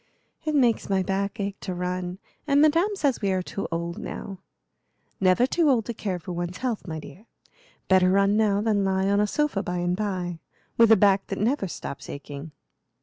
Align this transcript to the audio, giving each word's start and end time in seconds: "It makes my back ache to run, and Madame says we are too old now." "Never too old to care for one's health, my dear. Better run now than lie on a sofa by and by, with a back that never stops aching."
"It 0.45 0.55
makes 0.55 0.89
my 0.89 1.03
back 1.03 1.39
ache 1.39 1.59
to 1.59 1.75
run, 1.75 2.17
and 2.47 2.59
Madame 2.59 2.95
says 2.95 3.21
we 3.21 3.31
are 3.31 3.43
too 3.43 3.67
old 3.71 3.99
now." 3.99 4.39
"Never 5.19 5.45
too 5.45 5.69
old 5.69 5.85
to 5.85 5.93
care 5.93 6.17
for 6.17 6.31
one's 6.31 6.57
health, 6.57 6.87
my 6.87 6.99
dear. 6.99 7.27
Better 7.87 8.09
run 8.09 8.35
now 8.35 8.61
than 8.61 8.83
lie 8.83 9.07
on 9.07 9.19
a 9.19 9.27
sofa 9.27 9.61
by 9.61 9.77
and 9.77 9.95
by, 9.95 10.39
with 10.75 10.91
a 10.91 10.95
back 10.97 11.27
that 11.27 11.37
never 11.39 11.67
stops 11.67 12.09
aching." 12.09 12.51